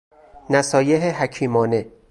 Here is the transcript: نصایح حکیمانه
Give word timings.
نصایح 0.49 1.01
حکیمانه 1.21 1.87